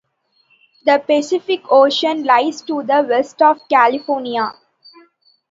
The 0.83 0.97
Pacific 0.97 1.61
Ocean 1.69 2.23
lies 2.23 2.63
to 2.63 2.81
the 2.81 3.05
west 3.07 3.39
of 3.43 3.57
California. 3.69 4.51